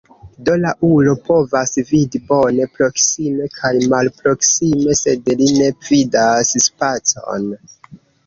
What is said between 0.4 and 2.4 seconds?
Do la ulo povas vidi